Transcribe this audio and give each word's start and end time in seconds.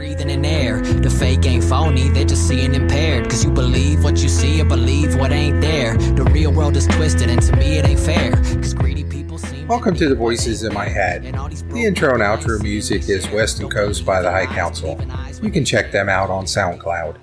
breathing 0.00 0.30
in 0.30 0.46
air. 0.46 0.80
The 0.80 1.10
fake 1.10 1.44
ain't 1.44 1.62
phony, 1.62 2.08
they're 2.08 2.24
just 2.24 2.48
seeing 2.48 2.74
impaired. 2.74 3.28
Cause 3.28 3.44
you 3.44 3.50
believe 3.50 4.02
what 4.02 4.16
you 4.22 4.30
see 4.30 4.58
or 4.62 4.64
believe 4.64 5.14
what 5.16 5.30
ain't 5.30 5.60
there. 5.60 5.94
The 5.98 6.24
real 6.24 6.50
world 6.50 6.74
is 6.78 6.86
twisted, 6.86 7.28
and 7.28 7.42
to 7.42 7.54
me 7.56 7.76
it 7.76 7.86
ain't 7.86 8.00
fair. 8.00 8.30
Cause 8.32 8.72
greedy 8.72 9.04
people 9.04 9.36
seem. 9.36 9.68
Welcome 9.68 9.94
to 9.96 10.08
the 10.08 10.14
Voices 10.14 10.62
in 10.62 10.72
My 10.72 10.88
Head. 10.88 11.24
The 11.24 11.84
intro 11.84 12.14
and 12.14 12.22
outro 12.22 12.62
music 12.62 13.10
is 13.10 13.28
Western 13.28 13.68
Coast 13.68 14.06
by 14.06 14.22
the 14.22 14.30
High 14.30 14.46
Council. 14.46 14.98
You 15.42 15.50
can 15.50 15.66
check 15.66 15.92
them 15.92 16.08
out 16.08 16.30
on 16.30 16.46
SoundCloud. 16.46 17.18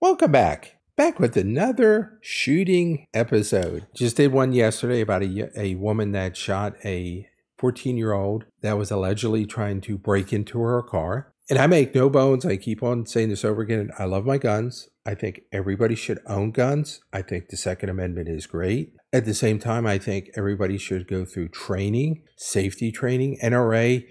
Welcome 0.00 0.32
back. 0.32 0.74
Back 0.96 1.20
with 1.20 1.36
another 1.36 2.18
shooting 2.20 3.06
episode. 3.14 3.86
Just 3.94 4.16
did 4.16 4.32
one 4.32 4.50
yesterday 4.52 5.02
about 5.02 5.22
a, 5.22 5.50
a 5.54 5.76
woman 5.76 6.10
that 6.12 6.36
shot 6.36 6.74
a 6.84 7.28
14 7.58 7.96
year 7.96 8.12
old 8.12 8.44
that 8.62 8.76
was 8.76 8.90
allegedly 8.90 9.46
trying 9.46 9.80
to 9.82 9.96
break 9.96 10.32
into 10.32 10.58
her 10.58 10.82
car. 10.82 11.32
And 11.50 11.58
I 11.58 11.66
make 11.66 11.94
no 11.94 12.10
bones. 12.10 12.44
I 12.44 12.56
keep 12.56 12.82
on 12.82 13.06
saying 13.06 13.30
this 13.30 13.44
over 13.44 13.62
again. 13.62 13.90
I 13.98 14.04
love 14.04 14.26
my 14.26 14.36
guns. 14.36 14.88
I 15.06 15.14
think 15.14 15.42
everybody 15.50 15.94
should 15.94 16.20
own 16.26 16.50
guns. 16.50 17.00
I 17.12 17.22
think 17.22 17.48
the 17.48 17.56
Second 17.56 17.88
Amendment 17.88 18.28
is 18.28 18.46
great. 18.46 18.92
At 19.12 19.24
the 19.24 19.34
same 19.34 19.58
time, 19.58 19.86
I 19.86 19.96
think 19.96 20.30
everybody 20.36 20.76
should 20.76 21.08
go 21.08 21.24
through 21.24 21.48
training, 21.48 22.22
safety 22.36 22.92
training. 22.92 23.38
NRA 23.42 24.06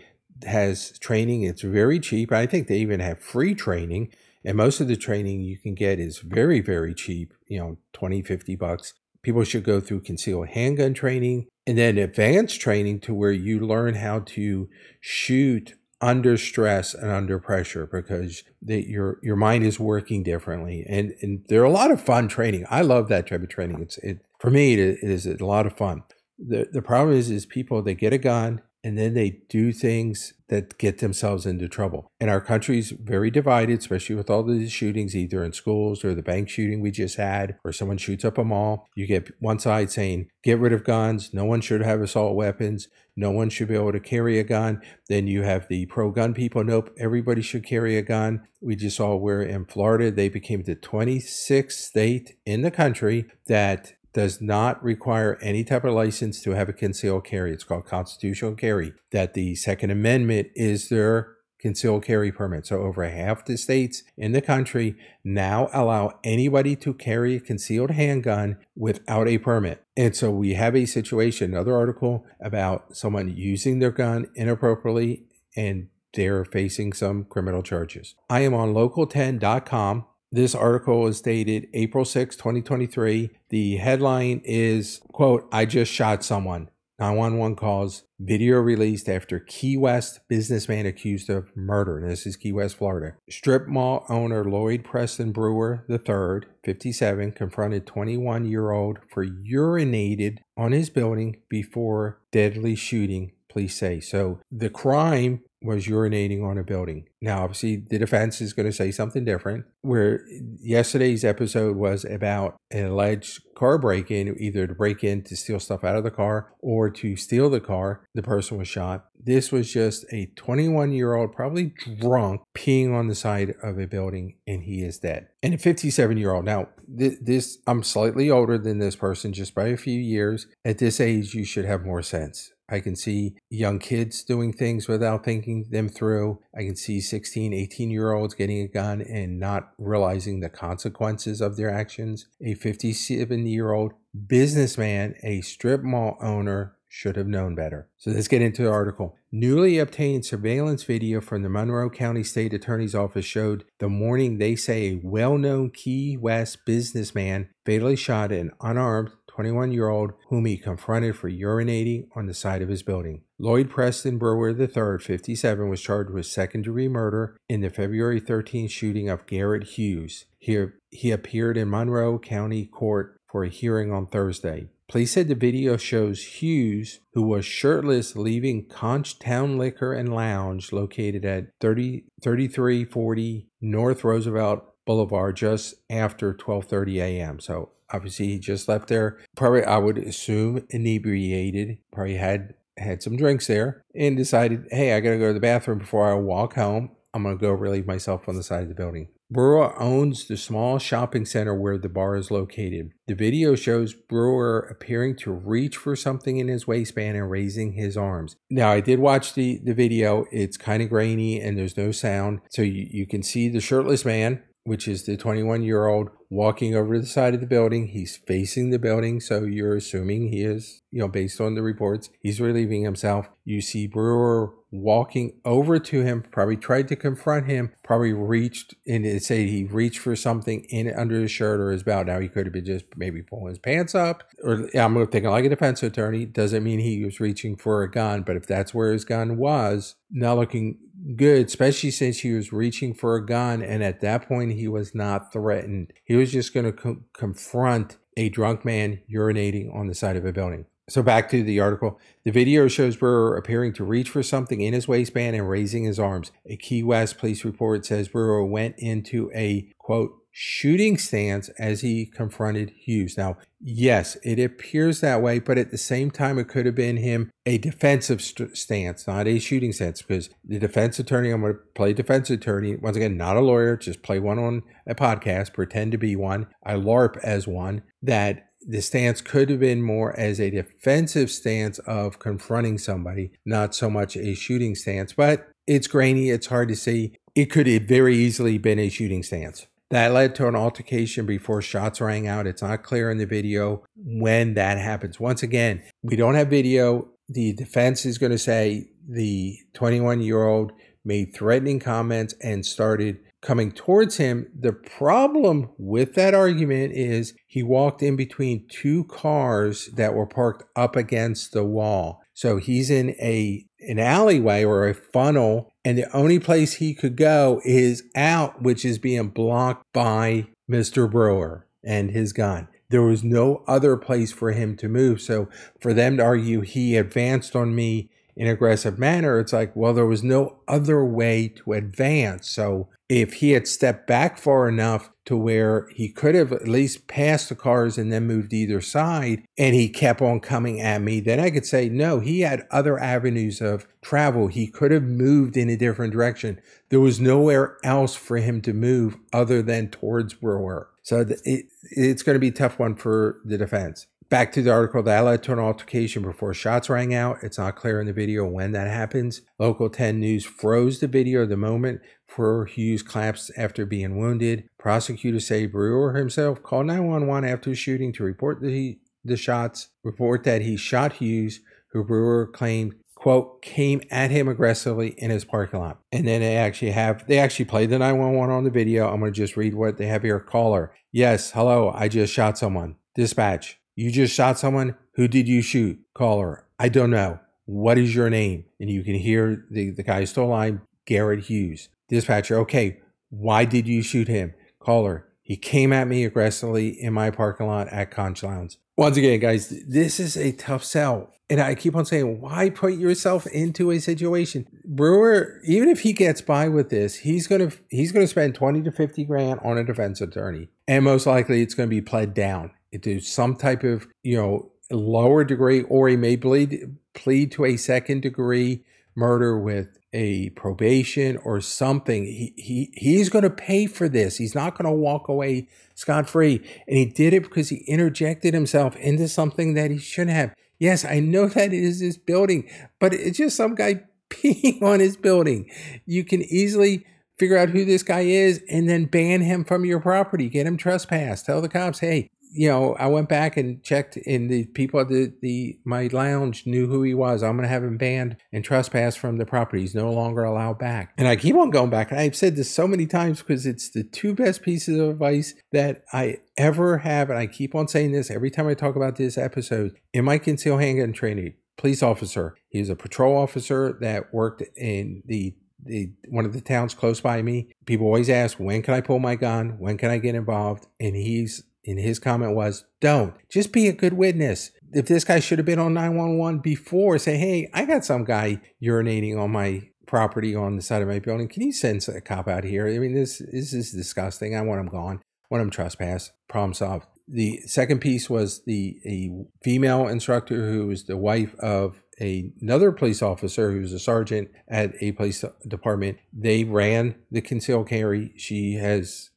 has 0.45 0.97
training, 0.99 1.43
it's 1.43 1.61
very 1.61 1.99
cheap. 1.99 2.31
I 2.31 2.47
think 2.47 2.67
they 2.67 2.77
even 2.77 2.99
have 2.99 3.19
free 3.19 3.53
training 3.53 4.09
and 4.47 4.55
most 4.55 4.79
of 4.79 4.87
the 4.87 4.95
training 4.95 5.41
you 5.41 5.57
can 5.57 5.75
get 5.75 5.99
is 5.99 6.19
very, 6.19 6.61
very 6.61 6.93
cheap, 6.93 7.33
you 7.47 7.59
know, 7.59 7.77
20, 7.91 8.21
50 8.21 8.55
bucks. 8.55 8.93
People 9.21 9.43
should 9.43 9.65
go 9.65 9.81
through 9.81 10.01
concealed 10.01 10.47
handgun 10.47 10.93
training 10.93 11.47
and 11.65 11.77
then 11.77 11.97
advanced 11.97 12.61
training 12.61 13.01
to 13.01 13.13
where 13.13 13.33
you 13.33 13.59
learn 13.59 13.95
how 13.95 14.19
to 14.19 14.69
shoot 15.01 15.73
under 15.99 16.37
stress 16.37 16.93
and 16.93 17.09
under 17.09 17.39
pressure 17.39 17.87
because 17.91 18.43
the, 18.61 18.87
your 18.87 19.19
your 19.23 19.35
mind 19.35 19.63
is 19.63 19.79
working 19.79 20.21
differently 20.21 20.85
and 20.87 21.13
and 21.21 21.43
there 21.49 21.61
are 21.61 21.65
a 21.65 21.71
lot 21.71 21.91
of 21.91 22.01
fun 22.01 22.27
training. 22.27 22.65
I 22.69 22.81
love 22.81 23.07
that 23.07 23.27
type 23.27 23.41
of 23.41 23.49
training. 23.49 23.81
It's 23.81 23.97
it 23.99 24.19
for 24.39 24.51
me 24.51 24.75
it 24.75 24.99
is 25.01 25.25
a 25.25 25.43
lot 25.43 25.65
of 25.65 25.75
fun. 25.75 26.03
The 26.37 26.67
the 26.71 26.83
problem 26.83 27.17
is 27.17 27.31
is 27.31 27.45
people 27.45 27.81
they 27.81 27.95
get 27.95 28.13
a 28.13 28.19
gun 28.19 28.61
and 28.83 28.97
then 28.97 29.13
they 29.13 29.41
do 29.49 29.71
things 29.71 30.33
that 30.49 30.77
get 30.77 30.99
themselves 30.99 31.45
into 31.45 31.67
trouble. 31.67 32.11
And 32.19 32.29
our 32.29 32.39
country's 32.39 32.91
very 32.91 33.29
divided, 33.29 33.79
especially 33.79 34.15
with 34.15 34.29
all 34.29 34.43
these 34.43 34.71
shootings, 34.71 35.15
either 35.15 35.43
in 35.43 35.53
schools 35.53 36.05
or 36.05 36.15
the 36.15 36.23
bank 36.23 36.49
shooting 36.49 36.79
we 36.79 36.91
just 36.91 37.17
had, 37.17 37.57
or 37.65 37.73
someone 37.73 37.97
shoots 37.97 38.23
up 38.23 38.37
a 38.37 38.43
mall. 38.43 38.87
You 38.95 39.07
get 39.07 39.29
one 39.41 39.59
side 39.59 39.91
saying, 39.91 40.29
get 40.43 40.59
rid 40.59 40.73
of 40.73 40.83
guns, 40.83 41.33
no 41.33 41.43
one 41.43 41.61
should 41.61 41.81
have 41.81 42.01
assault 42.01 42.35
weapons, 42.35 42.87
no 43.15 43.31
one 43.31 43.49
should 43.49 43.67
be 43.67 43.75
able 43.75 43.91
to 43.91 43.99
carry 43.99 44.39
a 44.39 44.43
gun. 44.43 44.81
Then 45.09 45.27
you 45.27 45.41
have 45.41 45.67
the 45.67 45.87
pro 45.87 46.11
gun 46.11 46.33
people, 46.33 46.63
nope, 46.63 46.95
everybody 46.97 47.41
should 47.41 47.65
carry 47.65 47.97
a 47.97 48.03
gun. 48.03 48.47
We 48.61 48.75
just 48.75 48.97
saw 48.97 49.15
where 49.15 49.41
in 49.41 49.65
Florida 49.65 50.11
they 50.11 50.29
became 50.29 50.63
the 50.63 50.75
26th 50.75 51.71
state 51.71 52.37
in 52.45 52.61
the 52.61 52.71
country 52.71 53.25
that 53.47 53.93
does 54.17 54.41
not 54.41 54.83
require 54.83 55.37
any 55.43 55.63
type 55.63 55.83
of 55.83 55.93
license 55.93 56.41
to 56.41 56.49
have 56.55 56.67
a 56.67 56.73
concealed 56.73 57.23
carry. 57.23 57.53
It's 57.53 57.63
called 57.63 57.85
constitutional 57.85 58.55
carry. 58.55 58.93
That 59.11 59.35
the 59.35 59.53
Second 59.53 59.91
Amendment 59.91 60.47
is 60.55 60.89
their 60.89 61.35
concealed 61.59 62.03
carry 62.03 62.31
permit. 62.31 62.65
So 62.65 62.81
over 62.81 63.07
half 63.07 63.45
the 63.45 63.59
states 63.59 64.01
in 64.17 64.31
the 64.31 64.41
country 64.41 64.95
now 65.23 65.69
allow 65.71 66.17
anybody 66.23 66.75
to 66.77 66.95
carry 66.95 67.35
a 67.35 67.39
concealed 67.39 67.91
handgun 67.91 68.57
without 68.75 69.27
a 69.27 69.37
permit. 69.37 69.83
And 69.95 70.15
so 70.15 70.31
we 70.31 70.55
have 70.55 70.75
a 70.75 70.87
situation, 70.87 71.53
another 71.53 71.75
article 71.75 72.25
about 72.41 72.97
someone 72.97 73.37
using 73.37 73.77
their 73.77 73.91
gun 73.91 74.31
inappropriately 74.33 75.25
and 75.55 75.89
they're 76.15 76.43
facing 76.43 76.91
some 76.91 77.25
criminal 77.25 77.61
charges. 77.61 78.15
I 78.31 78.39
am 78.39 78.55
on 78.55 78.73
local10.com 78.73 80.05
this 80.31 80.53
article 80.53 81.07
is 81.07 81.21
dated 81.21 81.67
April 81.73 82.05
6, 82.05 82.35
2023. 82.35 83.29
The 83.49 83.77
headline 83.77 84.41
is, 84.43 85.01
quote, 85.13 85.47
I 85.51 85.65
just 85.65 85.91
shot 85.91 86.23
someone. 86.23 86.69
911 86.99 87.55
calls, 87.55 88.03
video 88.19 88.57
released 88.57 89.07
after 89.07 89.39
Key 89.39 89.77
West 89.77 90.21
businessman 90.27 90.87
accused 90.87 91.29
of 91.29 91.55
murder. 91.55 92.03
This 92.03 92.25
is 92.25 92.35
Key 92.35 92.51
West, 92.51 92.77
Florida. 92.77 93.15
Strip 93.29 93.67
mall 93.67 94.03
owner 94.09 94.43
Lloyd 94.43 94.83
Preston 94.83 95.31
Brewer 95.31 95.85
III, 95.87 96.49
57, 96.65 97.33
confronted 97.33 97.85
21 97.85 98.45
year 98.45 98.71
old 98.71 98.97
for 99.13 99.23
urinated 99.23 100.39
on 100.57 100.71
his 100.71 100.89
building 100.89 101.37
before 101.49 102.19
deadly 102.31 102.73
shooting, 102.73 103.31
police 103.47 103.75
say. 103.75 103.99
So 103.99 104.39
the 104.51 104.71
crime 104.71 105.41
was 105.61 105.87
urinating 105.87 106.43
on 106.43 106.57
a 106.57 106.63
building. 106.63 107.07
Now, 107.21 107.43
obviously, 107.43 107.77
the 107.77 107.97
defense 107.97 108.41
is 108.41 108.53
going 108.53 108.67
to 108.67 108.73
say 108.73 108.91
something 108.91 109.25
different. 109.25 109.65
Where 109.81 110.23
yesterday's 110.59 111.23
episode 111.23 111.77
was 111.77 112.05
about 112.05 112.57
an 112.69 112.85
alleged 112.85 113.41
car 113.55 113.77
break 113.77 114.11
in, 114.11 114.35
either 114.39 114.67
to 114.67 114.75
break 114.75 115.03
in 115.03 115.23
to 115.23 115.35
steal 115.35 115.59
stuff 115.59 115.83
out 115.83 115.95
of 115.95 116.03
the 116.03 116.11
car 116.11 116.53
or 116.59 116.89
to 116.91 117.15
steal 117.15 117.49
the 117.49 117.59
car, 117.59 118.05
the 118.13 118.21
person 118.21 118.57
was 118.57 118.67
shot. 118.67 119.05
This 119.19 119.51
was 119.51 119.71
just 119.71 120.05
a 120.13 120.27
21 120.35 120.91
year 120.91 121.15
old, 121.15 121.33
probably 121.33 121.73
drunk, 121.99 122.41
peeing 122.55 122.93
on 122.93 123.07
the 123.07 123.15
side 123.15 123.55
of 123.63 123.79
a 123.79 123.87
building, 123.87 124.35
and 124.45 124.63
he 124.63 124.83
is 124.83 124.99
dead. 124.99 125.27
And 125.41 125.55
a 125.55 125.57
57 125.57 126.17
year 126.17 126.33
old. 126.33 126.45
Now, 126.45 126.69
th- 126.97 127.17
this, 127.21 127.57
I'm 127.65 127.83
slightly 127.83 128.29
older 128.29 128.57
than 128.57 128.77
this 128.77 128.95
person 128.95 129.33
just 129.33 129.55
by 129.55 129.67
a 129.67 129.77
few 129.77 129.99
years. 129.99 130.45
At 130.63 130.77
this 130.77 130.99
age, 131.01 131.33
you 131.33 131.45
should 131.45 131.65
have 131.65 131.83
more 131.83 132.03
sense. 132.03 132.51
I 132.69 132.79
can 132.79 132.95
see 132.95 133.35
young 133.49 133.79
kids 133.79 134.23
doing 134.23 134.51
things 134.51 134.87
without 134.87 135.23
thinking 135.23 135.67
them 135.69 135.87
through. 135.89 136.39
I 136.55 136.63
can 136.63 136.75
see 136.75 136.99
16, 136.99 137.53
18 137.53 137.89
year 137.89 138.11
olds 138.11 138.33
getting 138.33 138.61
a 138.61 138.67
gun 138.67 139.01
and 139.01 139.39
not 139.39 139.71
realizing 139.77 140.39
the 140.39 140.49
consequences 140.49 141.41
of 141.41 141.55
their 141.55 141.69
actions. 141.69 142.27
A 142.43 142.55
57 142.55 143.45
year 143.45 143.71
old 143.71 143.93
businessman, 144.27 145.15
a 145.23 145.41
strip 145.41 145.83
mall 145.83 146.17
owner, 146.21 146.77
should 146.89 147.15
have 147.15 147.27
known 147.27 147.53
better. 147.53 147.89
So 147.97 148.11
let's 148.11 148.27
get 148.27 148.41
into 148.41 148.63
the 148.63 148.71
article. 148.71 149.17
Newly 149.31 149.77
obtained 149.77 150.25
surveillance 150.25 150.83
video 150.83 151.19
from 151.19 151.43
the 151.43 151.49
Monroe 151.49 151.89
County 151.89 152.23
State 152.23 152.53
Attorney's 152.53 152.95
Office 152.95 153.25
showed 153.25 153.65
the 153.79 153.89
morning 153.89 154.37
they 154.37 154.55
say 154.55 154.91
a 154.91 155.01
well 155.03 155.37
known 155.37 155.69
Key 155.69 156.17
West 156.17 156.65
businessman 156.65 157.49
fatally 157.65 157.97
shot 157.97 158.31
an 158.31 158.51
unarmed 158.61 159.11
21 159.37 159.71
year 159.71 159.87
old 159.87 160.13
whom 160.29 160.45
he 160.45 160.57
confronted 160.57 161.15
for 161.15 161.29
urinating 161.29 162.07
on 162.15 162.25
the 162.25 162.33
side 162.33 162.63
of 162.63 162.69
his 162.69 162.81
building. 162.81 163.21
Lloyd 163.37 163.69
Preston 163.69 164.17
Brewer 164.17 164.49
III, 164.49 164.97
57, 164.97 165.69
was 165.69 165.79
charged 165.79 166.09
with 166.09 166.25
second 166.25 166.63
degree 166.63 166.87
murder 166.87 167.37
in 167.47 167.61
the 167.61 167.69
February 167.69 168.19
13 168.19 168.67
shooting 168.67 169.09
of 169.09 169.27
Garrett 169.27 169.63
Hughes. 169.63 170.25
He, 170.39 170.65
he 170.89 171.11
appeared 171.11 171.55
in 171.55 171.69
Monroe 171.69 172.17
County 172.17 172.65
Court 172.65 173.21
for 173.29 173.43
a 173.43 173.49
hearing 173.49 173.93
on 173.93 174.07
Thursday. 174.07 174.69
Police 174.89 175.11
said 175.11 175.27
the 175.27 175.35
video 175.35 175.77
shows 175.77 176.23
Hughes, 176.23 177.01
who 177.13 177.21
was 177.21 177.45
shirtless, 177.45 178.15
leaving 178.15 178.65
Conch 178.65 179.19
Town 179.19 179.59
Liquor 179.59 179.93
and 179.93 180.15
Lounge 180.15 180.73
located 180.73 181.25
at 181.25 181.51
30, 181.59 182.05
3340 182.23 183.45
North 183.61 184.03
Roosevelt 184.03 184.73
Boulevard 184.87 185.35
just 185.35 185.75
after 185.91 186.33
12:30 186.33 186.95
a.m. 187.01 187.39
So 187.39 187.73
obviously 187.91 188.27
he 188.27 188.39
just 188.39 188.67
left 188.67 188.87
there. 188.87 189.19
Probably 189.35 189.63
I 189.63 189.77
would 189.77 189.97
assume 189.97 190.65
inebriated. 190.69 191.79
Probably 191.91 192.15
had 192.15 192.55
had 192.77 193.01
some 193.01 193.17
drinks 193.17 193.47
there 193.47 193.83
and 193.95 194.15
decided, 194.15 194.67
hey, 194.71 194.93
I 194.93 194.99
gotta 194.99 195.17
go 195.17 195.27
to 195.27 195.33
the 195.33 195.39
bathroom 195.39 195.79
before 195.79 196.09
I 196.09 196.13
walk 196.15 196.53
home. 196.53 196.91
I'm 197.13 197.23
gonna 197.23 197.37
go 197.37 197.51
relieve 197.51 197.87
myself 197.87 198.29
on 198.29 198.35
the 198.35 198.43
side 198.43 198.63
of 198.63 198.69
the 198.69 198.75
building. 198.75 199.07
Brewer 199.29 199.77
owns 199.77 200.27
the 200.27 200.37
small 200.37 200.79
shopping 200.79 201.25
center 201.25 201.53
where 201.53 201.77
the 201.77 201.89
bar 201.89 202.15
is 202.15 202.31
located. 202.31 202.91
The 203.07 203.13
video 203.13 203.55
shows 203.55 203.93
Brewer 203.93 204.59
appearing 204.59 205.17
to 205.17 205.33
reach 205.33 205.75
for 205.75 205.97
something 205.97 206.37
in 206.37 206.47
his 206.47 206.65
waistband 206.65 207.17
and 207.17 207.29
raising 207.29 207.73
his 207.73 207.97
arms. 207.97 208.37
Now, 208.49 208.71
I 208.71 208.79
did 208.79 208.99
watch 208.99 209.33
the, 209.33 209.59
the 209.61 209.73
video. 209.73 210.25
It's 210.31 210.55
kind 210.55 210.81
of 210.81 210.89
grainy 210.89 211.41
and 211.41 211.57
there's 211.57 211.75
no 211.75 211.91
sound. 211.91 212.39
So 212.49 212.61
you, 212.61 212.87
you 212.89 213.05
can 213.05 213.21
see 213.21 213.49
the 213.49 213.59
shirtless 213.59 214.05
man 214.05 214.43
which 214.67 214.85
is 214.85 215.05
the 215.05 215.15
21 215.15 215.63
year 215.63 215.87
old 215.87 216.09
walking 216.29 216.75
over 216.75 216.95
to 216.95 216.99
the 216.99 217.07
side 217.07 217.33
of 217.33 217.39
the 217.39 217.47
building. 217.47 217.87
He's 217.87 218.17
facing 218.17 218.69
the 218.69 218.77
building, 218.77 219.21
so 219.21 219.45
you're 219.45 219.77
assuming 219.77 220.27
he 220.27 220.41
is, 220.41 220.81
you 220.91 220.99
know, 220.99 221.07
based 221.07 221.39
on 221.39 221.55
the 221.55 221.61
reports, 221.61 222.09
he's 222.19 222.41
relieving 222.41 222.83
himself. 222.83 223.29
You 223.45 223.61
see 223.61 223.87
Brewer 223.87 224.53
walking 224.69 225.39
over 225.45 225.79
to 225.79 226.01
him, 226.01 226.25
probably 226.29 226.57
tried 226.57 226.89
to 226.89 226.97
confront 226.97 227.45
him, 227.45 227.71
probably 227.81 228.11
reached 228.11 228.75
and 228.85 229.05
it 229.05 229.23
say 229.23 229.47
he 229.47 229.63
reached 229.63 229.99
for 229.99 230.17
something 230.17 230.65
in 230.65 230.93
under 230.93 231.21
his 231.21 231.31
shirt 231.31 231.61
or 231.61 231.71
his 231.71 231.83
belt. 231.83 232.07
Now 232.07 232.19
he 232.19 232.27
could 232.27 232.45
have 232.45 232.51
been 232.51 232.65
just 232.65 232.85
maybe 232.97 233.21
pulling 233.21 233.47
his 233.47 233.59
pants 233.59 233.95
up, 233.95 234.23
or 234.43 234.69
I'm 234.75 234.95
thinking 235.07 235.31
like 235.31 235.45
a 235.45 235.49
defense 235.49 235.81
attorney. 235.81 236.25
Doesn't 236.25 236.63
mean 236.63 236.79
he 236.79 237.05
was 237.05 237.21
reaching 237.21 237.55
for 237.55 237.83
a 237.83 237.89
gun, 237.89 238.23
but 238.23 238.35
if 238.35 238.45
that's 238.45 238.73
where 238.73 238.91
his 238.91 239.05
gun 239.05 239.37
was, 239.37 239.95
not 240.11 240.37
looking 240.37 240.79
good, 241.15 241.47
especially 241.47 241.91
since 241.91 242.19
he 242.19 242.33
was 242.33 242.51
reaching 242.51 242.93
for 242.93 243.15
a 243.15 243.25
gun, 243.25 243.61
and 243.61 243.83
at 243.83 244.01
that 244.01 244.27
point 244.27 244.53
he 244.53 244.67
was 244.67 244.95
not 244.95 245.31
threatened. 245.31 245.93
He 246.03 246.15
was 246.15 246.31
just 246.31 246.53
going 246.53 246.65
to 246.65 246.71
co- 246.71 247.03
confront 247.13 247.97
a 248.15 248.29
drunk 248.29 248.65
man 248.65 248.99
urinating 249.13 249.73
on 249.73 249.87
the 249.87 249.95
side 249.95 250.15
of 250.15 250.25
a 250.25 250.33
building. 250.33 250.65
So 250.89 251.03
back 251.03 251.29
to 251.29 251.43
the 251.43 251.59
article. 251.59 251.99
The 252.23 252.31
video 252.31 252.69
shows 252.69 252.95
Brewer 252.95 253.35
appearing 253.35 253.73
to 253.73 253.83
reach 253.83 254.09
for 254.09 254.23
something 254.23 254.61
in 254.61 254.73
his 254.73 254.87
waistband 254.87 255.35
and 255.35 255.49
raising 255.49 255.83
his 255.83 255.99
arms. 255.99 256.31
A 256.45 256.55
Key 256.55 256.81
West 256.81 257.17
police 257.17 257.43
report 257.43 257.85
says 257.85 258.07
Brewer 258.07 258.45
went 258.45 258.75
into 258.77 259.29
a 259.35 259.69
quote 259.77 260.11
shooting 260.39 260.99
stance 260.99 261.49
as 261.57 261.81
he 261.81 262.05
confronted 262.05 262.69
Hughes. 262.69 263.17
Now, 263.17 263.37
yes, 263.59 264.17
it 264.23 264.39
appears 264.39 265.01
that 265.01 265.19
way, 265.19 265.39
but 265.39 265.57
at 265.57 265.71
the 265.71 265.79
same 265.79 266.11
time, 266.11 266.37
it 266.37 266.47
could 266.47 266.67
have 266.67 266.75
been 266.75 266.97
him 266.97 267.31
a 267.47 267.57
defensive 267.57 268.21
st- 268.21 268.55
stance, 268.55 269.07
not 269.07 269.27
a 269.27 269.39
shooting 269.39 269.73
stance, 269.73 270.03
because 270.03 270.29
the 270.45 270.59
defense 270.59 270.99
attorney, 270.99 271.31
I'm 271.31 271.41
going 271.41 271.53
to 271.53 271.59
play 271.73 271.91
defense 271.91 272.29
attorney. 272.29 272.75
Once 272.75 272.95
again, 272.95 273.17
not 273.17 273.35
a 273.35 273.39
lawyer, 273.39 273.75
just 273.77 274.03
play 274.03 274.19
one 274.19 274.37
on 274.37 274.61
a 274.85 274.93
podcast, 274.93 275.53
pretend 275.53 275.91
to 275.93 275.97
be 275.97 276.15
one. 276.15 276.45
I 276.63 276.75
LARP 276.75 277.17
as 277.23 277.47
one. 277.47 277.81
That 278.03 278.45
the 278.61 278.83
stance 278.83 279.21
could 279.21 279.49
have 279.49 279.61
been 279.61 279.81
more 279.81 280.17
as 280.19 280.39
a 280.39 280.51
defensive 280.51 281.31
stance 281.31 281.79
of 281.79 282.19
confronting 282.19 282.77
somebody, 282.77 283.31
not 283.43 283.73
so 283.73 283.89
much 283.89 284.15
a 284.15 284.35
shooting 284.35 284.75
stance. 284.75 285.13
But 285.13 285.49
it's 285.65 285.87
grainy, 285.87 286.29
it's 286.29 286.45
hard 286.45 286.69
to 286.69 286.75
see. 286.75 287.15
It 287.33 287.47
could 287.47 287.65
have 287.65 287.83
very 287.83 288.15
easily 288.15 288.59
been 288.59 288.77
a 288.77 288.89
shooting 288.89 289.23
stance. 289.23 289.65
That 289.89 290.11
led 290.11 290.35
to 290.35 290.47
an 290.47 290.55
altercation 290.55 291.25
before 291.25 291.61
shots 291.61 292.01
rang 292.01 292.27
out. 292.27 292.45
It's 292.45 292.61
not 292.61 292.83
clear 292.83 293.09
in 293.09 293.17
the 293.17 293.25
video 293.25 293.83
when 293.95 294.53
that 294.55 294.77
happens. 294.77 295.19
Once 295.19 295.43
again, 295.43 295.81
we 296.03 296.17
don't 296.17 296.35
have 296.35 296.49
video. 296.49 297.09
The 297.29 297.53
defense 297.53 298.05
is 298.05 298.17
going 298.17 298.33
to 298.33 298.37
say 298.37 298.89
the 299.07 299.57
21 299.73 300.21
year 300.21 300.43
old 300.43 300.73
made 301.05 301.33
threatening 301.33 301.79
comments 301.79 302.35
and 302.41 302.65
started 302.65 303.19
coming 303.41 303.71
towards 303.71 304.17
him. 304.17 304.47
The 304.59 304.73
problem 304.73 305.69
with 305.77 306.15
that 306.15 306.33
argument 306.33 306.93
is 306.93 307.33
he 307.47 307.63
walked 307.63 308.03
in 308.03 308.17
between 308.17 308.67
two 308.69 309.05
cars 309.05 309.89
that 309.95 310.13
were 310.13 310.25
parked 310.25 310.65
up 310.75 310.97
against 310.97 311.53
the 311.53 311.63
wall. 311.63 312.21
So 312.37 312.57
he's 312.57 312.91
in 312.91 313.15
a 313.19 313.65
an 313.79 313.97
alleyway 313.97 314.63
or 314.63 314.87
a 314.87 314.93
funnel 314.93 315.73
and 315.83 315.97
the 315.97 316.15
only 316.15 316.37
place 316.37 316.73
he 316.73 316.93
could 316.93 317.17
go 317.17 317.61
is 317.65 318.03
out, 318.15 318.61
which 318.61 318.85
is 318.85 318.99
being 318.99 319.29
blocked 319.29 319.83
by 319.91 320.45
Mr. 320.69 321.09
Brewer 321.09 321.65
and 321.83 322.11
his 322.11 322.33
gun. 322.33 322.67
There 322.89 323.01
was 323.01 323.23
no 323.23 323.63
other 323.67 323.97
place 323.97 324.31
for 324.31 324.51
him 324.51 324.77
to 324.77 324.87
move. 324.87 325.19
So 325.19 325.49
for 325.79 325.95
them 325.95 326.17
to 326.17 326.23
argue 326.23 326.61
he 326.61 326.95
advanced 326.95 327.55
on 327.55 327.73
me 327.73 328.11
in 328.37 328.47
aggressive 328.47 328.99
manner, 328.99 329.39
it's 329.39 329.51
like, 329.51 329.75
well, 329.75 329.93
there 329.93 330.05
was 330.05 330.23
no 330.23 330.57
other 330.67 331.03
way 331.03 331.47
to 331.47 331.73
advance. 331.73 332.47
So 332.49 332.87
if 333.09 333.33
he 333.35 333.51
had 333.51 333.67
stepped 333.67 334.05
back 334.05 334.37
far 334.37 334.69
enough 334.69 335.09
to 335.25 335.35
where 335.35 335.87
he 335.89 336.09
could 336.09 336.35
have 336.35 336.53
at 336.53 336.67
least 336.67 337.07
passed 337.07 337.49
the 337.49 337.55
cars 337.55 337.97
and 337.97 338.13
then 338.13 338.27
moved 338.27 338.53
either 338.53 338.79
side 338.79 339.43
and 339.57 339.73
he 339.73 339.89
kept 339.89 340.21
on 340.21 340.39
coming 340.39 340.79
at 340.79 341.01
me, 341.01 341.19
then 341.19 341.39
I 341.39 341.49
could 341.49 341.65
say, 341.65 341.89
no, 341.89 342.19
he 342.19 342.41
had 342.41 342.67
other 342.69 342.99
avenues 342.99 343.59
of 343.59 343.87
travel. 344.03 344.47
He 344.47 344.67
could 344.67 344.91
have 344.91 345.03
moved 345.03 345.57
in 345.57 345.69
a 345.69 345.75
different 345.75 346.13
direction. 346.13 346.61
There 346.89 346.99
was 346.99 347.19
nowhere 347.19 347.77
else 347.83 348.15
for 348.15 348.37
him 348.37 348.61
to 348.61 348.73
move 348.73 349.17
other 349.33 349.63
than 349.63 349.89
towards 349.89 350.35
Brewer. 350.35 350.89
So 351.01 351.25
it, 351.43 351.65
it's 351.83 352.21
going 352.21 352.35
to 352.35 352.39
be 352.39 352.49
a 352.49 352.51
tough 352.51 352.77
one 352.77 352.95
for 352.95 353.39
the 353.43 353.57
defense. 353.57 354.05
Back 354.29 354.51
to 354.53 354.61
the 354.61 354.71
article, 354.71 355.01
that 355.03 355.21
led 355.21 355.41
to 355.43 355.53
an 355.53 355.59
altercation 355.59 356.21
before 356.21 356.53
shots 356.53 356.89
rang 356.89 357.13
out. 357.13 357.37
It's 357.43 357.57
not 357.57 357.77
clear 357.77 358.01
in 358.01 358.07
the 358.07 358.13
video 358.13 358.45
when 358.45 358.73
that 358.73 358.89
happens. 358.89 359.41
Local 359.57 359.89
10 359.89 360.19
News 360.19 360.43
froze 360.43 360.99
the 360.99 361.07
video 361.07 361.45
the 361.45 361.55
moment 361.55 362.01
for 362.25 362.65
Hughes 362.65 363.03
collapsed 363.03 363.51
after 363.55 363.85
being 363.85 364.17
wounded. 364.17 364.67
Prosecutors 364.77 365.47
say 365.47 365.65
Brewer 365.65 366.13
himself 366.13 366.61
called 366.61 366.87
911 366.87 367.49
after 367.49 367.69
the 367.69 367.75
shooting 367.77 368.11
to 368.13 368.23
report 368.25 368.61
the, 368.61 368.99
the 369.23 369.37
shots, 369.37 369.89
report 370.03 370.43
that 370.43 370.61
he 370.61 370.75
shot 370.75 371.13
Hughes, 371.13 371.61
who 371.93 372.03
Brewer 372.03 372.47
claimed 372.47 372.95
quote 373.15 373.61
came 373.61 374.01
at 374.11 374.29
him 374.29 374.49
aggressively 374.49 375.15
in 375.17 375.31
his 375.31 375.43
parking 375.43 375.79
lot 375.79 375.99
and 376.11 376.27
then 376.27 376.39
they 376.39 376.55
actually 376.55 376.91
have 376.91 377.25
they 377.25 377.39
actually 377.39 377.65
played 377.65 377.89
the 377.89 377.97
911 377.97 378.53
on 378.53 378.63
the 378.63 378.69
video 378.69 379.11
i'm 379.11 379.19
going 379.19 379.33
to 379.33 379.35
just 379.35 379.57
read 379.57 379.73
what 379.73 379.97
they 379.97 380.05
have 380.05 380.21
here 380.21 380.39
caller 380.39 380.93
yes 381.11 381.49
hello 381.49 381.91
i 381.95 382.07
just 382.07 382.31
shot 382.31 382.59
someone 382.59 382.95
dispatch 383.15 383.76
you 383.97 384.11
just 384.11 384.33
shot 384.33 384.59
someone. 384.59 384.95
Who 385.13 385.27
did 385.27 385.47
you 385.47 385.63
shoot? 385.63 385.99
Caller. 386.13 386.65
I 386.77 386.87
don't 386.87 387.09
know. 387.09 387.39
What 387.65 387.97
is 387.97 388.13
your 388.13 388.29
name? 388.29 388.65
And 388.79 388.91
you 388.91 389.03
can 389.03 389.15
hear 389.15 389.65
the, 389.71 389.89
the 389.89 390.03
guy 390.03 390.23
still 390.25 390.45
line, 390.45 390.81
Garrett 391.05 391.45
Hughes. 391.45 391.89
Dispatcher. 392.07 392.59
Okay. 392.59 392.99
Why 393.29 393.65
did 393.65 393.87
you 393.87 394.03
shoot 394.03 394.27
him? 394.27 394.53
Caller. 394.79 395.27
He 395.41 395.57
came 395.57 395.91
at 395.91 396.07
me 396.07 396.23
aggressively 396.23 396.89
in 396.89 397.11
my 397.11 397.31
parking 397.31 397.65
lot 397.65 397.87
at 397.87 398.11
Conch 398.11 398.43
Lounge. 398.43 398.77
Once 398.97 399.17
again, 399.17 399.39
guys, 399.39 399.73
this 399.87 400.19
is 400.19 400.37
a 400.37 400.51
tough 400.51 400.83
sell. 400.83 401.33
And 401.49 401.59
I 401.59 401.73
keep 401.73 401.95
on 401.95 402.05
saying, 402.05 402.39
why 402.39 402.69
put 402.69 402.93
yourself 402.93 403.47
into 403.47 403.89
a 403.89 403.99
situation? 403.99 404.67
Brewer, 404.85 405.59
even 405.65 405.89
if 405.89 406.01
he 406.01 406.13
gets 406.13 406.41
by 406.41 406.67
with 406.67 406.89
this, 406.89 407.15
he's 407.15 407.47
gonna 407.47 407.71
he's 407.89 408.11
gonna 408.11 408.27
spend 408.27 408.53
20 408.53 408.83
to 408.83 408.91
50 408.91 409.23
grand 409.23 409.61
on 409.63 409.77
a 409.77 409.83
defense 409.83 410.19
attorney. 410.19 410.67
And 410.87 411.05
most 411.05 411.25
likely 411.25 411.61
it's 411.61 411.73
gonna 411.73 411.87
be 411.87 412.01
pled 412.01 412.33
down 412.33 412.71
into 412.91 413.19
some 413.19 413.55
type 413.55 413.83
of, 413.83 414.07
you 414.23 414.37
know, 414.37 414.71
lower 414.91 415.43
degree, 415.43 415.83
or 415.83 416.07
he 416.07 416.15
may 416.15 416.37
plead, 416.37 416.95
plead 417.13 417.51
to 417.53 417.65
a 417.65 417.77
second 417.77 418.21
degree 418.21 418.83
murder 419.15 419.59
with 419.59 419.97
a 420.13 420.49
probation 420.51 421.37
or 421.37 421.59
something. 421.59 422.25
He, 422.25 422.53
he 422.57 422.93
he's 422.93 423.29
going 423.29 423.43
to 423.43 423.49
pay 423.49 423.87
for 423.87 424.07
this. 424.07 424.37
He's 424.37 424.55
not 424.55 424.77
going 424.77 424.85
to 424.85 424.91
walk 424.91 425.27
away 425.27 425.67
scot 425.95 426.29
free. 426.29 426.57
And 426.87 426.97
he 426.97 427.05
did 427.05 427.33
it 427.33 427.43
because 427.43 427.69
he 427.69 427.77
interjected 427.87 428.53
himself 428.53 428.95
into 428.95 429.27
something 429.27 429.73
that 429.73 429.91
he 429.91 429.97
shouldn't 429.97 430.35
have. 430.35 430.53
Yes, 430.79 431.03
I 431.03 431.19
know 431.19 431.47
that 431.47 431.73
it 431.73 431.83
is 431.83 431.99
his 431.99 432.17
building, 432.17 432.69
but 432.99 433.13
it's 433.13 433.37
just 433.37 433.57
some 433.57 433.75
guy 433.75 434.03
peeing 434.29 434.81
on 434.81 434.99
his 434.99 435.17
building. 435.17 435.69
You 436.05 436.23
can 436.23 436.41
easily 436.43 437.05
figure 437.37 437.57
out 437.57 437.69
who 437.69 437.85
this 437.85 438.03
guy 438.03 438.21
is 438.21 438.63
and 438.69 438.89
then 438.89 439.05
ban 439.05 439.41
him 439.41 439.63
from 439.63 439.85
your 439.85 439.99
property. 439.99 440.49
Get 440.49 440.65
him 440.65 440.77
trespassed. 440.77 441.45
Tell 441.45 441.61
the 441.61 441.69
cops, 441.69 441.99
hey, 441.99 442.29
you 442.51 442.67
know, 442.69 442.95
I 442.95 443.07
went 443.07 443.29
back 443.29 443.57
and 443.57 443.83
checked, 443.83 444.17
and 444.25 444.49
the 444.49 444.65
people 444.65 444.99
at 444.99 445.09
the, 445.09 445.33
the 445.41 445.79
my 445.85 446.07
lounge 446.07 446.65
knew 446.65 446.87
who 446.87 447.03
he 447.03 447.13
was. 447.13 447.43
I'm 447.43 447.55
gonna 447.55 447.67
have 447.67 447.83
him 447.83 447.97
banned 447.97 448.37
and 448.51 448.63
trespass 448.63 449.15
from 449.15 449.37
the 449.37 449.45
property. 449.45 449.81
He's 449.81 449.95
no 449.95 450.11
longer 450.11 450.43
allowed 450.43 450.79
back. 450.79 451.13
And 451.17 451.27
I 451.27 451.35
keep 451.35 451.55
on 451.55 451.69
going 451.69 451.89
back. 451.89 452.11
I've 452.11 452.35
said 452.35 452.55
this 452.55 452.69
so 452.69 452.87
many 452.87 453.05
times 453.05 453.39
because 453.41 453.65
it's 453.65 453.89
the 453.89 454.03
two 454.03 454.33
best 454.33 454.61
pieces 454.61 454.99
of 454.99 455.09
advice 455.09 455.53
that 455.71 456.03
I 456.13 456.37
ever 456.57 456.99
have, 456.99 457.29
and 457.29 457.39
I 457.39 457.47
keep 457.47 457.75
on 457.75 457.87
saying 457.87 458.11
this 458.11 458.31
every 458.31 458.51
time 458.51 458.67
I 458.67 458.73
talk 458.73 458.95
about 458.95 459.17
this 459.17 459.37
episode. 459.37 459.97
In 460.13 460.25
my 460.25 460.37
concealed 460.37 460.81
handgun 460.81 461.13
training, 461.13 461.53
police 461.77 462.01
officer, 462.01 462.55
he's 462.69 462.89
a 462.89 462.95
patrol 462.95 463.37
officer 463.37 463.97
that 464.01 464.33
worked 464.33 464.63
in 464.75 465.23
the 465.25 465.55
the, 465.83 466.11
one 466.29 466.45
of 466.45 466.53
the 466.53 466.59
towns 466.61 466.93
close 466.93 467.21
by 467.21 467.41
me. 467.41 467.69
People 467.85 468.07
always 468.07 468.29
ask, 468.29 468.57
when 468.57 468.81
can 468.81 468.93
I 468.93 469.01
pull 469.01 469.19
my 469.19 469.35
gun? 469.35 469.77
When 469.79 469.97
can 469.97 470.09
I 470.09 470.17
get 470.17 470.35
involved? 470.35 470.87
And 470.99 471.15
he's 471.15 471.63
and 471.87 471.97
his 471.97 472.19
comment 472.19 472.53
was, 472.53 472.85
don't. 472.99 473.33
Just 473.49 473.71
be 473.71 473.87
a 473.87 473.93
good 473.93 474.13
witness. 474.13 474.71
If 474.93 475.07
this 475.07 475.23
guy 475.23 475.39
should 475.39 475.57
have 475.57 475.65
been 475.65 475.79
on 475.79 475.93
911 475.93 476.59
before, 476.59 477.17
say, 477.17 477.37
hey, 477.37 477.69
I 477.73 477.85
got 477.85 478.05
some 478.05 478.25
guy 478.25 478.61
urinating 478.83 479.39
on 479.39 479.51
my 479.51 479.89
property 480.05 480.55
on 480.55 480.75
the 480.75 480.81
side 480.81 481.01
of 481.01 481.07
my 481.07 481.19
building. 481.19 481.47
Can 481.47 481.63
you 481.63 481.71
send 481.71 482.07
a 482.07 482.21
cop 482.21 482.47
out 482.47 482.63
here? 482.63 482.87
I 482.87 482.99
mean, 482.99 483.13
this, 483.13 483.39
this 483.39 483.73
is 483.73 483.91
disgusting. 483.91 484.55
I 484.55 484.61
want 484.61 484.81
him 484.81 484.87
gone. 484.87 485.17
I 485.17 485.47
want 485.49 485.61
him 485.61 485.69
trespass. 485.69 486.31
Problem 486.47 486.73
solved. 486.73 487.05
The 487.27 487.59
second 487.65 487.99
piece 487.99 488.29
was 488.29 488.63
the 488.63 488.97
a 489.05 489.29
female 489.61 490.07
instructor 490.07 490.71
who 490.71 490.87
was 490.87 491.05
the 491.05 491.17
wife 491.17 491.55
of 491.59 492.01
a, 492.21 492.51
another 492.61 492.91
police 492.91 493.21
officer 493.21 493.71
who 493.71 493.81
was 493.81 493.91
a 493.91 493.99
sergeant 493.99 494.49
at 494.67 494.93
a 495.01 495.11
police 495.11 495.43
department. 495.67 496.17
They 496.31 496.63
ran 496.63 497.15
the 497.29 497.41
concealed 497.41 497.89
carry. 497.89 498.31
She 498.37 498.75
has 498.75 499.29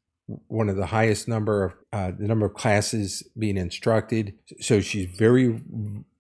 one 0.49 0.68
of 0.68 0.76
the 0.76 0.87
highest 0.87 1.28
number 1.28 1.64
of 1.64 1.75
uh, 1.92 2.12
the 2.16 2.26
number 2.26 2.46
of 2.46 2.54
classes 2.54 3.22
being 3.38 3.56
instructed. 3.56 4.34
So 4.60 4.80
she's 4.80 5.06
very 5.06 5.60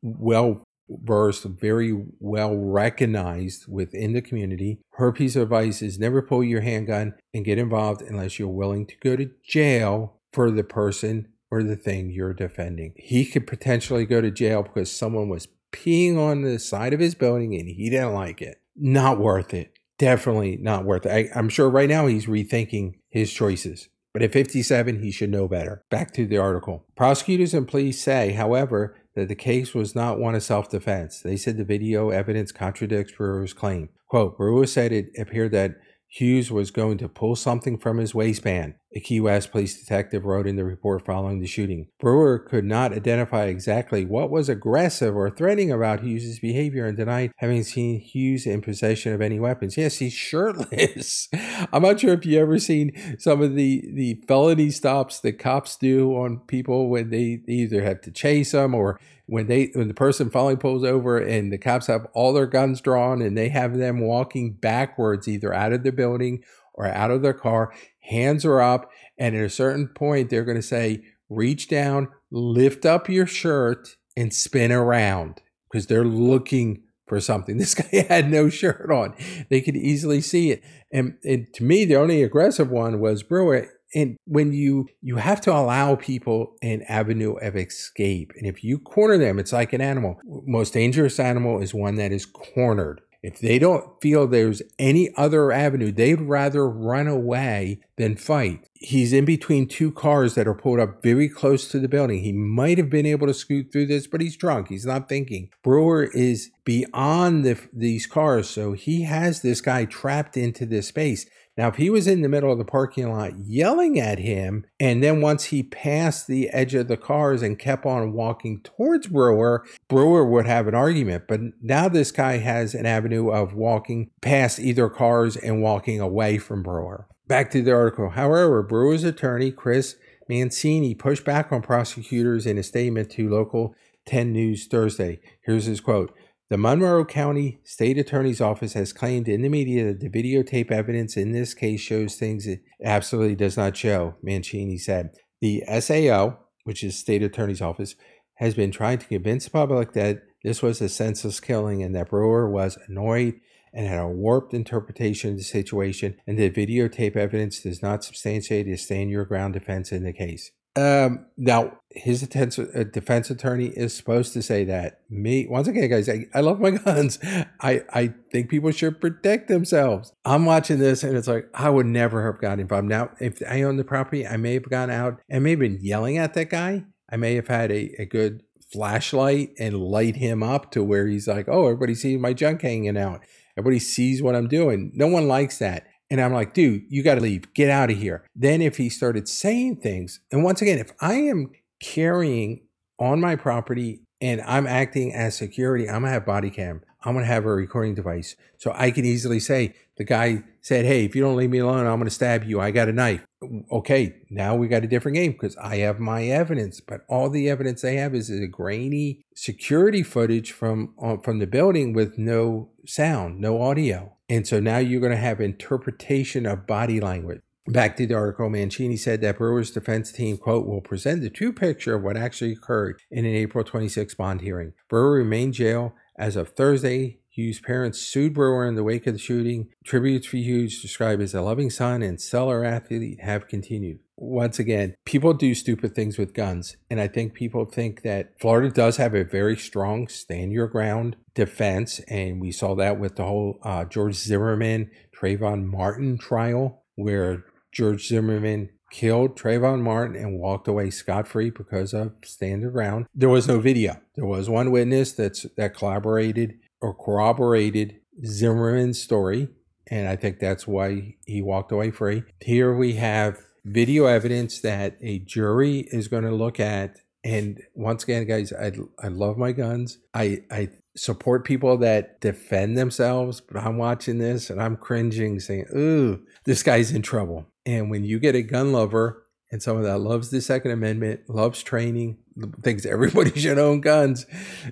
well 0.02 0.64
versed, 0.88 1.44
very 1.44 2.04
well 2.18 2.56
recognized 2.56 3.66
within 3.68 4.12
the 4.12 4.22
community. 4.22 4.80
Her 4.94 5.12
piece 5.12 5.36
of 5.36 5.42
advice 5.42 5.82
is 5.82 5.98
never 5.98 6.22
pull 6.22 6.42
your 6.42 6.62
handgun 6.62 7.14
and 7.32 7.44
get 7.44 7.58
involved 7.58 8.02
unless 8.02 8.38
you're 8.38 8.48
willing 8.48 8.86
to 8.86 8.96
go 9.02 9.16
to 9.16 9.30
jail 9.44 10.16
for 10.32 10.50
the 10.50 10.64
person 10.64 11.28
or 11.50 11.62
the 11.62 11.76
thing 11.76 12.10
you're 12.10 12.34
defending. 12.34 12.94
He 12.96 13.24
could 13.24 13.46
potentially 13.46 14.06
go 14.06 14.20
to 14.20 14.30
jail 14.30 14.62
because 14.62 14.90
someone 14.90 15.28
was 15.28 15.48
peeing 15.72 16.18
on 16.18 16.42
the 16.42 16.58
side 16.58 16.92
of 16.92 17.00
his 17.00 17.14
building 17.14 17.54
and 17.54 17.68
he 17.68 17.90
didn't 17.90 18.14
like 18.14 18.42
it. 18.42 18.60
Not 18.76 19.18
worth 19.18 19.54
it. 19.54 19.72
Definitely 19.98 20.56
not 20.56 20.84
worth 20.84 21.06
it. 21.06 21.30
I, 21.34 21.38
I'm 21.38 21.48
sure 21.48 21.68
right 21.68 21.88
now 21.88 22.06
he's 22.06 22.26
rethinking 22.26 22.94
his 23.08 23.32
choices. 23.32 23.88
But 24.12 24.22
at 24.22 24.32
57, 24.32 25.02
he 25.02 25.10
should 25.10 25.30
know 25.30 25.46
better. 25.46 25.84
Back 25.90 26.12
to 26.14 26.26
the 26.26 26.38
article. 26.38 26.84
Prosecutors 26.96 27.54
and 27.54 27.68
police 27.68 28.02
say, 28.02 28.32
however, 28.32 28.96
that 29.14 29.28
the 29.28 29.34
case 29.34 29.74
was 29.74 29.94
not 29.94 30.18
one 30.18 30.34
of 30.34 30.42
self 30.42 30.68
defense. 30.68 31.20
They 31.20 31.36
said 31.36 31.56
the 31.56 31.64
video 31.64 32.10
evidence 32.10 32.52
contradicts 32.52 33.12
Brewer's 33.12 33.52
claim. 33.52 33.90
Quote 34.08 34.36
Brewer 34.36 34.66
said 34.66 34.92
it 34.92 35.10
appeared 35.18 35.52
that 35.52 35.76
Hughes 36.12 36.50
was 36.50 36.72
going 36.72 36.98
to 36.98 37.08
pull 37.08 37.36
something 37.36 37.78
from 37.78 37.98
his 37.98 38.12
waistband. 38.16 38.74
a 38.92 38.98
Key 38.98 39.20
West 39.20 39.52
police 39.52 39.78
detective 39.78 40.24
wrote 40.24 40.48
in 40.48 40.56
the 40.56 40.64
report 40.64 41.06
following 41.06 41.38
the 41.38 41.46
shooting. 41.46 41.86
Brewer 42.00 42.40
could 42.40 42.64
not 42.64 42.92
identify 42.92 43.44
exactly 43.44 44.04
what 44.04 44.28
was 44.28 44.48
aggressive 44.48 45.14
or 45.14 45.30
threatening 45.30 45.70
about 45.70 46.00
Hughes' 46.00 46.40
behavior 46.40 46.84
and 46.84 46.96
denied 46.96 47.30
having 47.36 47.62
seen 47.62 48.00
Hughes 48.00 48.44
in 48.44 48.60
possession 48.60 49.12
of 49.12 49.20
any 49.20 49.38
weapons. 49.38 49.76
Yes, 49.76 49.98
he's 49.98 50.12
shirtless. 50.12 51.28
I'm 51.72 51.82
not 51.82 52.00
sure 52.00 52.14
if 52.14 52.26
you 52.26 52.40
ever 52.40 52.58
seen 52.58 53.16
some 53.20 53.40
of 53.40 53.54
the, 53.54 53.88
the 53.94 54.20
felony 54.26 54.70
stops 54.70 55.20
that 55.20 55.38
cops 55.38 55.76
do 55.76 56.16
on 56.16 56.40
people 56.48 56.88
when 56.88 57.10
they 57.10 57.40
either 57.46 57.82
have 57.82 58.00
to 58.00 58.10
chase 58.10 58.50
them 58.50 58.74
or 58.74 58.98
when 59.30 59.46
they 59.46 59.70
when 59.74 59.86
the 59.86 59.94
person 59.94 60.28
finally 60.28 60.56
pulls 60.56 60.82
over 60.82 61.16
and 61.16 61.52
the 61.52 61.58
cops 61.58 61.86
have 61.86 62.06
all 62.14 62.32
their 62.32 62.46
guns 62.46 62.80
drawn 62.80 63.22
and 63.22 63.38
they 63.38 63.48
have 63.48 63.78
them 63.78 64.00
walking 64.00 64.52
backwards 64.52 65.28
either 65.28 65.54
out 65.54 65.72
of 65.72 65.84
the 65.84 65.92
building 65.92 66.42
or 66.74 66.86
out 66.86 67.12
of 67.12 67.22
their 67.22 67.32
car 67.32 67.72
hands 68.00 68.44
are 68.44 68.60
up 68.60 68.90
and 69.16 69.36
at 69.36 69.44
a 69.44 69.48
certain 69.48 69.86
point 69.86 70.30
they're 70.30 70.44
going 70.44 70.56
to 70.56 70.62
say 70.62 71.00
reach 71.28 71.68
down 71.68 72.08
lift 72.32 72.84
up 72.84 73.08
your 73.08 73.26
shirt 73.26 73.96
and 74.16 74.34
spin 74.34 74.72
around 74.72 75.40
because 75.70 75.86
they're 75.86 76.04
looking 76.04 76.82
for 77.06 77.20
something. 77.20 77.58
This 77.58 77.74
guy 77.74 78.06
had 78.08 78.30
no 78.30 78.48
shirt 78.48 78.90
on. 78.90 79.14
They 79.48 79.60
could 79.60 79.76
easily 79.76 80.20
see 80.20 80.50
it. 80.50 80.62
And, 80.92 81.18
and 81.24 81.46
to 81.54 81.64
me 81.64 81.84
the 81.84 81.96
only 81.96 82.22
aggressive 82.22 82.70
one 82.70 83.00
was 83.00 83.22
brewer 83.22 83.68
and 83.94 84.16
when 84.24 84.52
you 84.52 84.88
you 85.00 85.16
have 85.16 85.40
to 85.42 85.52
allow 85.52 85.96
people 85.96 86.56
an 86.62 86.82
avenue 86.82 87.34
of 87.34 87.56
escape. 87.56 88.32
And 88.36 88.46
if 88.46 88.62
you 88.62 88.78
corner 88.78 89.18
them 89.18 89.38
it's 89.38 89.52
like 89.52 89.72
an 89.72 89.80
animal. 89.80 90.20
Most 90.24 90.72
dangerous 90.72 91.18
animal 91.18 91.60
is 91.60 91.74
one 91.74 91.96
that 91.96 92.12
is 92.12 92.26
cornered. 92.26 93.00
If 93.22 93.38
they 93.40 93.58
don't 93.58 94.00
feel 94.00 94.26
there's 94.26 94.62
any 94.78 95.14
other 95.16 95.52
avenue 95.52 95.92
they'd 95.92 96.20
rather 96.20 96.68
run 96.68 97.06
away 97.06 97.80
than 97.96 98.16
fight. 98.16 98.66
He's 98.72 99.12
in 99.12 99.26
between 99.26 99.68
two 99.68 99.92
cars 99.92 100.34
that 100.36 100.48
are 100.48 100.54
pulled 100.54 100.80
up 100.80 101.02
very 101.02 101.28
close 101.28 101.68
to 101.68 101.78
the 101.78 101.88
building. 101.88 102.22
He 102.22 102.32
might 102.32 102.78
have 102.78 102.88
been 102.88 103.04
able 103.04 103.26
to 103.26 103.34
scoot 103.34 103.70
through 103.72 103.86
this 103.86 104.06
but 104.06 104.20
he's 104.20 104.36
drunk. 104.36 104.68
He's 104.68 104.86
not 104.86 105.08
thinking. 105.08 105.50
Brewer 105.62 106.04
is 106.04 106.50
beyond 106.64 107.44
the, 107.44 107.58
these 107.72 108.06
cars 108.06 108.48
so 108.48 108.72
he 108.72 109.02
has 109.02 109.42
this 109.42 109.60
guy 109.60 109.84
trapped 109.84 110.36
into 110.36 110.64
this 110.64 110.88
space 110.88 111.26
now, 111.60 111.68
if 111.68 111.76
he 111.76 111.90
was 111.90 112.06
in 112.06 112.22
the 112.22 112.28
middle 112.30 112.50
of 112.50 112.56
the 112.56 112.64
parking 112.64 113.10
lot 113.12 113.38
yelling 113.38 114.00
at 114.00 114.18
him, 114.18 114.64
and 114.80 115.02
then 115.02 115.20
once 115.20 115.44
he 115.44 115.62
passed 115.62 116.26
the 116.26 116.48
edge 116.48 116.74
of 116.74 116.88
the 116.88 116.96
cars 116.96 117.42
and 117.42 117.58
kept 117.58 117.84
on 117.84 118.14
walking 118.14 118.62
towards 118.62 119.08
Brewer, 119.08 119.66
Brewer 119.86 120.24
would 120.24 120.46
have 120.46 120.68
an 120.68 120.74
argument. 120.74 121.24
But 121.28 121.40
now 121.60 121.90
this 121.90 122.12
guy 122.12 122.38
has 122.38 122.74
an 122.74 122.86
avenue 122.86 123.28
of 123.28 123.52
walking 123.52 124.08
past 124.22 124.58
either 124.58 124.88
cars 124.88 125.36
and 125.36 125.60
walking 125.60 126.00
away 126.00 126.38
from 126.38 126.62
Brewer. 126.62 127.06
Back 127.28 127.50
to 127.50 127.60
the 127.60 127.74
article. 127.74 128.08
However, 128.08 128.62
Brewer's 128.62 129.04
attorney, 129.04 129.52
Chris 129.52 129.96
Mancini, 130.30 130.94
pushed 130.94 131.26
back 131.26 131.52
on 131.52 131.60
prosecutors 131.60 132.46
in 132.46 132.56
a 132.56 132.62
statement 132.62 133.10
to 133.10 133.28
local 133.28 133.74
10 134.06 134.32
News 134.32 134.66
Thursday. 134.66 135.20
Here's 135.42 135.66
his 135.66 135.82
quote 135.82 136.16
the 136.50 136.58
Monroe 136.58 137.04
County 137.04 137.60
State 137.62 137.96
Attorney's 137.96 138.40
Office 138.40 138.72
has 138.72 138.92
claimed 138.92 139.28
in 139.28 139.42
the 139.42 139.48
media 139.48 139.84
that 139.86 140.00
the 140.00 140.10
videotape 140.10 140.72
evidence 140.72 141.16
in 141.16 141.30
this 141.30 141.54
case 141.54 141.80
shows 141.80 142.16
things 142.16 142.44
it 142.44 142.60
absolutely 142.84 143.36
does 143.36 143.56
not 143.56 143.76
show, 143.76 144.16
Mancini 144.20 144.76
said. 144.76 145.10
The 145.40 145.62
SAO, 145.78 146.38
which 146.64 146.82
is 146.82 146.98
State 146.98 147.22
Attorney's 147.22 147.62
Office, 147.62 147.94
has 148.34 148.54
been 148.54 148.72
trying 148.72 148.98
to 148.98 149.06
convince 149.06 149.44
the 149.44 149.52
public 149.52 149.92
that 149.92 150.22
this 150.42 150.60
was 150.60 150.80
a 150.80 150.88
senseless 150.88 151.38
killing 151.38 151.84
and 151.84 151.94
that 151.94 152.10
Brewer 152.10 152.50
was 152.50 152.76
annoyed 152.88 153.34
and 153.72 153.86
had 153.86 154.00
a 154.00 154.08
warped 154.08 154.52
interpretation 154.52 155.30
of 155.30 155.36
the 155.36 155.44
situation, 155.44 156.16
and 156.26 156.36
that 156.36 156.54
videotape 156.54 157.14
evidence 157.14 157.60
does 157.60 157.80
not 157.80 158.02
substantiate 158.02 158.66
a 158.66 158.76
stand 158.76 159.10
your 159.10 159.24
ground 159.24 159.54
defense 159.54 159.92
in 159.92 160.02
the 160.02 160.12
case. 160.12 160.50
Um, 160.76 161.26
now 161.36 161.80
his 161.90 162.20
defense, 162.20 162.58
uh, 162.58 162.84
defense 162.92 163.30
attorney 163.30 163.68
is 163.68 163.94
supposed 163.94 164.32
to 164.34 164.42
say 164.42 164.64
that. 164.64 165.00
Me, 165.10 165.46
once 165.48 165.66
again, 165.66 165.90
guys, 165.90 166.08
I, 166.08 166.26
I 166.32 166.40
love 166.40 166.60
my 166.60 166.70
guns. 166.84 167.18
I, 167.60 167.82
I 167.92 168.14
think 168.30 168.48
people 168.48 168.70
should 168.70 169.00
protect 169.00 169.48
themselves. 169.48 170.12
I'm 170.24 170.44
watching 170.44 170.78
this 170.78 171.02
and 171.02 171.16
it's 171.16 171.26
like, 171.26 171.48
I 171.52 171.68
would 171.68 171.86
never 171.86 172.24
have 172.26 172.40
gotten 172.40 172.60
involved. 172.60 172.88
Now, 172.88 173.10
if 173.18 173.42
I 173.48 173.62
own 173.62 173.76
the 173.76 173.84
property, 173.84 174.26
I 174.26 174.36
may 174.36 174.54
have 174.54 174.70
gone 174.70 174.90
out 174.90 175.20
and 175.28 175.42
may 175.42 175.50
have 175.50 175.58
been 175.58 175.78
yelling 175.80 176.18
at 176.18 176.34
that 176.34 176.50
guy. 176.50 176.84
I 177.10 177.16
may 177.16 177.34
have 177.34 177.48
had 177.48 177.72
a, 177.72 177.92
a 177.98 178.04
good 178.04 178.44
flashlight 178.72 179.50
and 179.58 179.76
light 179.76 180.16
him 180.16 180.44
up 180.44 180.70
to 180.72 180.84
where 180.84 181.08
he's 181.08 181.26
like, 181.26 181.48
oh, 181.48 181.64
everybody 181.66 181.96
sees 181.96 182.20
my 182.20 182.32
junk 182.32 182.62
hanging 182.62 182.96
out. 182.96 183.22
Everybody 183.56 183.80
sees 183.80 184.22
what 184.22 184.36
I'm 184.36 184.46
doing. 184.46 184.92
No 184.94 185.08
one 185.08 185.26
likes 185.26 185.58
that. 185.58 185.86
And 186.10 186.20
I'm 186.20 186.32
like, 186.32 186.54
dude, 186.54 186.82
you 186.88 187.02
got 187.02 187.14
to 187.14 187.20
leave. 187.20 187.52
Get 187.54 187.70
out 187.70 187.90
of 187.90 187.96
here. 187.96 188.24
Then 188.34 188.60
if 188.60 188.76
he 188.76 188.88
started 188.88 189.28
saying 189.28 189.76
things, 189.76 190.20
and 190.32 190.42
once 190.42 190.60
again, 190.60 190.78
if 190.78 190.92
I 191.00 191.14
am 191.14 191.52
carrying 191.80 192.62
on 192.98 193.20
my 193.20 193.36
property 193.36 194.02
and 194.20 194.40
I'm 194.42 194.66
acting 194.66 195.14
as 195.14 195.36
security, 195.36 195.88
I'm 195.88 196.02
going 196.02 196.04
to 196.04 196.10
have 196.10 196.26
body 196.26 196.50
cam. 196.50 196.82
I'm 197.02 197.14
going 197.14 197.24
to 197.24 197.32
have 197.32 197.46
a 197.46 197.54
recording 197.54 197.94
device. 197.94 198.36
So 198.58 198.72
I 198.74 198.90
can 198.90 199.06
easily 199.06 199.40
say, 199.40 199.74
the 199.96 200.04
guy 200.04 200.42
said, 200.60 200.84
Hey, 200.84 201.04
if 201.04 201.16
you 201.16 201.22
don't 201.22 201.36
leave 201.36 201.50
me 201.50 201.58
alone, 201.58 201.86
I'm 201.86 201.96
going 201.98 202.04
to 202.04 202.10
stab 202.10 202.44
you. 202.44 202.60
I 202.60 202.70
got 202.70 202.88
a 202.88 202.92
knife. 202.92 203.24
Okay, 203.72 204.16
now 204.28 204.54
we 204.54 204.68
got 204.68 204.84
a 204.84 204.86
different 204.86 205.16
game 205.16 205.32
because 205.32 205.56
I 205.56 205.76
have 205.76 205.98
my 205.98 206.24
evidence, 206.24 206.80
but 206.80 207.02
all 207.08 207.30
the 207.30 207.48
evidence 207.48 207.80
they 207.80 207.96
have 207.96 208.14
is 208.14 208.28
a 208.28 208.46
grainy 208.46 209.22
security 209.34 210.02
footage 210.02 210.52
from 210.52 210.94
uh, 211.02 211.16
from 211.16 211.38
the 211.38 211.46
building 211.46 211.94
with 211.94 212.18
no 212.18 212.68
sound, 212.86 213.40
no 213.40 213.62
audio. 213.62 214.16
And 214.30 214.46
so 214.46 214.60
now 214.60 214.78
you're 214.78 215.00
going 215.00 215.10
to 215.10 215.18
have 215.18 215.40
interpretation 215.40 216.46
of 216.46 216.66
body 216.66 217.00
language. 217.00 217.40
Back 217.66 217.96
to 217.96 218.06
the 218.06 218.14
article, 218.14 218.48
Mancini 218.48 218.96
said 218.96 219.20
that 219.20 219.38
Brewer's 219.38 219.72
defense 219.72 220.12
team, 220.12 220.38
quote, 220.38 220.66
will 220.66 220.80
present 220.80 221.20
the 221.20 221.30
true 221.30 221.52
picture 221.52 221.96
of 221.96 222.02
what 222.02 222.16
actually 222.16 222.52
occurred 222.52 223.00
in 223.10 223.26
an 223.26 223.34
April 223.34 223.64
26 223.64 224.14
bond 224.14 224.40
hearing. 224.40 224.72
Brewer 224.88 225.12
remained 225.12 225.54
jail 225.54 225.94
as 226.16 226.36
of 226.36 226.50
Thursday. 226.50 227.19
Hughes' 227.30 227.60
parents 227.60 228.00
sued 228.00 228.34
Brewer 228.34 228.66
in 228.66 228.74
the 228.74 228.82
wake 228.82 229.06
of 229.06 229.14
the 229.14 229.18
shooting. 229.18 229.68
Tributes 229.84 230.26
for 230.26 230.36
Hughes, 230.36 230.82
described 230.82 231.22
as 231.22 231.32
a 231.32 231.42
loving 231.42 231.70
son 231.70 232.02
and 232.02 232.20
stellar 232.20 232.64
athlete, 232.64 233.20
have 233.20 233.48
continued. 233.48 234.00
Once 234.16 234.58
again, 234.58 234.94
people 235.06 235.32
do 235.32 235.54
stupid 235.54 235.94
things 235.94 236.18
with 236.18 236.34
guns. 236.34 236.76
And 236.90 237.00
I 237.00 237.08
think 237.08 237.32
people 237.32 237.64
think 237.64 238.02
that 238.02 238.32
Florida 238.38 238.68
does 238.68 238.96
have 238.98 239.14
a 239.14 239.24
very 239.24 239.56
strong 239.56 240.08
stand 240.08 240.52
your 240.52 240.66
ground 240.66 241.16
defense, 241.34 242.00
and 242.00 242.40
we 242.40 242.52
saw 242.52 242.74
that 242.74 242.98
with 242.98 243.16
the 243.16 243.24
whole 243.24 243.58
uh, 243.62 243.84
George 243.84 244.16
Zimmerman 244.16 244.90
Trayvon 245.16 245.64
Martin 245.64 246.18
trial, 246.18 246.82
where 246.96 247.44
George 247.72 248.06
Zimmerman 248.08 248.70
killed 248.90 249.38
Trayvon 249.38 249.80
Martin 249.82 250.16
and 250.16 250.38
walked 250.38 250.68
away 250.68 250.90
scot 250.90 251.26
free 251.26 251.50
because 251.50 251.94
of 251.94 252.12
stand 252.24 252.62
your 252.62 252.72
ground. 252.72 253.06
There 253.14 253.28
was 253.28 253.48
no 253.48 253.60
video. 253.60 253.96
There 254.16 254.26
was 254.26 254.50
one 254.50 254.70
witness 254.70 255.12
that's 255.12 255.46
that 255.56 255.76
collaborated 255.76 256.58
or 256.80 256.94
corroborated 256.94 258.00
Zimmerman's 258.24 259.00
story, 259.00 259.48
and 259.86 260.08
I 260.08 260.16
think 260.16 260.38
that's 260.38 260.66
why 260.66 261.16
he 261.26 261.42
walked 261.42 261.72
away 261.72 261.90
free. 261.90 262.24
Here 262.40 262.74
we 262.74 262.94
have 262.94 263.38
video 263.64 264.06
evidence 264.06 264.60
that 264.60 264.96
a 265.00 265.18
jury 265.18 265.80
is 265.90 266.08
going 266.08 266.24
to 266.24 266.30
look 266.30 266.58
at 266.58 267.00
and 267.22 267.60
once 267.74 268.04
again, 268.04 268.26
guys, 268.26 268.52
I 268.52 268.72
I 268.98 269.08
love 269.08 269.36
my 269.36 269.52
guns. 269.52 269.98
I 270.14 270.42
I 270.50 270.70
support 270.96 271.44
people 271.44 271.76
that 271.78 272.20
defend 272.20 272.78
themselves, 272.78 273.40
but 273.40 273.58
I'm 273.58 273.76
watching 273.76 274.18
this 274.18 274.50
and 274.50 274.60
I'm 274.60 274.76
cringing, 274.76 275.38
saying, 275.38 275.66
"Ooh, 275.76 276.22
this 276.44 276.62
guy's 276.62 276.92
in 276.92 277.02
trouble." 277.02 277.46
And 277.66 277.90
when 277.90 278.04
you 278.04 278.18
get 278.18 278.34
a 278.34 278.42
gun 278.42 278.72
lover 278.72 279.19
and 279.50 279.62
someone 279.62 279.84
that 279.84 279.98
loves 279.98 280.30
the 280.30 280.40
Second 280.40 280.70
Amendment, 280.70 281.28
loves 281.28 281.62
training, 281.62 282.18
thinks 282.62 282.86
everybody 282.86 283.30
should 283.40 283.58
own 283.58 283.80
guns, 283.80 284.26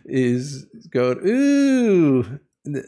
is 0.04 0.66
going, 0.90 1.18
"Ooh." 1.26 2.40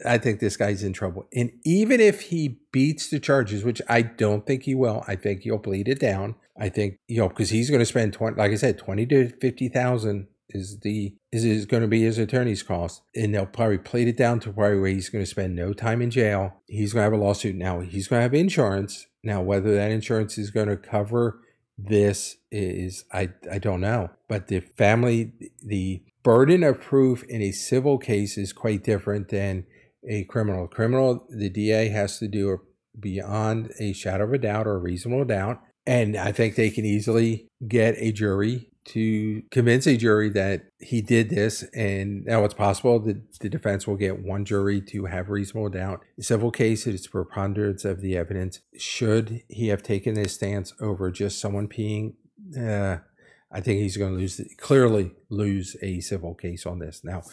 I 0.05 0.19
think 0.19 0.39
this 0.39 0.57
guy's 0.57 0.83
in 0.83 0.93
trouble. 0.93 1.27
And 1.33 1.51
even 1.65 1.99
if 1.99 2.21
he 2.21 2.59
beats 2.71 3.09
the 3.09 3.19
charges, 3.19 3.63
which 3.63 3.81
I 3.89 4.03
don't 4.03 4.45
think 4.45 4.63
he 4.63 4.75
will, 4.75 5.03
I 5.07 5.15
think 5.15 5.41
he'll 5.41 5.57
bleed 5.57 5.87
it 5.87 5.99
down. 5.99 6.35
I 6.59 6.69
think 6.69 6.99
you 7.07 7.17
know 7.17 7.29
because 7.29 7.49
he's 7.49 7.69
going 7.69 7.79
to 7.79 7.85
spend 7.85 8.13
twenty, 8.13 8.37
like 8.37 8.51
I 8.51 8.55
said, 8.55 8.77
twenty 8.77 9.05
to 9.07 9.29
fifty 9.29 9.69
thousand 9.69 10.27
is 10.49 10.79
the 10.79 11.15
is, 11.31 11.45
is 11.45 11.65
going 11.65 11.81
to 11.81 11.87
be 11.87 12.03
his 12.03 12.17
attorney's 12.17 12.63
cost, 12.63 13.01
and 13.15 13.33
they'll 13.33 13.45
probably 13.45 13.77
plate 13.77 14.07
it 14.07 14.17
down 14.17 14.39
to 14.41 14.51
probably 14.51 14.79
where 14.79 14.91
he's 14.91 15.09
going 15.09 15.23
to 15.23 15.29
spend 15.29 15.55
no 15.55 15.73
time 15.73 16.01
in 16.01 16.11
jail. 16.11 16.61
He's 16.67 16.93
going 16.93 17.01
to 17.01 17.11
have 17.11 17.19
a 17.19 17.23
lawsuit 17.23 17.55
now. 17.55 17.79
He's 17.79 18.07
going 18.07 18.19
to 18.19 18.23
have 18.23 18.33
insurance 18.33 19.07
now. 19.23 19.41
Whether 19.41 19.73
that 19.75 19.91
insurance 19.91 20.37
is 20.37 20.51
going 20.51 20.67
to 20.67 20.77
cover 20.77 21.39
this 21.87 22.37
is 22.51 23.05
I 23.11 23.29
I 23.51 23.59
don't 23.59 23.81
know. 23.81 24.09
But 24.27 24.47
the 24.47 24.59
family 24.59 25.33
the 25.63 26.03
burden 26.23 26.63
of 26.63 26.81
proof 26.81 27.23
in 27.23 27.41
a 27.41 27.51
civil 27.51 27.97
case 27.97 28.37
is 28.37 28.53
quite 28.53 28.83
different 28.83 29.29
than 29.29 29.65
a 30.07 30.23
criminal. 30.25 30.67
Criminal, 30.67 31.25
the 31.29 31.49
DA 31.49 31.89
has 31.89 32.19
to 32.19 32.27
do 32.27 32.61
beyond 32.99 33.71
a 33.79 33.93
shadow 33.93 34.25
of 34.25 34.33
a 34.33 34.37
doubt 34.37 34.67
or 34.67 34.75
a 34.75 34.79
reasonable 34.79 35.25
doubt 35.25 35.61
and 35.85 36.15
I 36.15 36.31
think 36.31 36.55
they 36.55 36.69
can 36.69 36.85
easily 36.85 37.47
get 37.67 37.95
a 37.97 38.11
jury 38.11 38.70
to 38.85 39.43
convince 39.51 39.85
a 39.87 39.97
jury 39.97 40.29
that 40.29 40.63
he 40.79 41.01
did 41.01 41.29
this. 41.29 41.63
And 41.75 42.25
now 42.25 42.43
it's 42.43 42.53
possible 42.53 42.99
that 42.99 43.39
the 43.39 43.49
defense 43.49 43.87
will 43.87 43.95
get 43.95 44.23
one 44.23 44.45
jury 44.45 44.81
to 44.81 45.05
have 45.05 45.29
reasonable 45.29 45.69
doubt. 45.69 46.03
In 46.17 46.23
civil 46.23 46.51
case, 46.51 46.87
it's 46.87 47.07
preponderance 47.07 47.85
of 47.85 48.01
the 48.01 48.17
evidence. 48.17 48.59
Should 48.77 49.43
he 49.47 49.67
have 49.67 49.83
taken 49.83 50.15
this 50.15 50.33
stance 50.33 50.73
over 50.79 51.11
just 51.11 51.39
someone 51.39 51.67
peeing? 51.67 52.13
Uh, 52.57 52.97
I 53.51 53.61
think 53.61 53.79
he's 53.79 53.97
going 53.97 54.13
to 54.13 54.19
lose, 54.19 54.41
clearly 54.57 55.11
lose 55.29 55.75
a 55.81 55.99
civil 55.99 56.33
case 56.33 56.65
on 56.65 56.79
this. 56.79 57.01
Now, 57.03 57.23